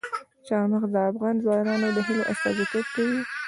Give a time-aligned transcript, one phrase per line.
[0.47, 3.19] چار مغز د افغان ځوانانو د هیلو استازیتوب کوي.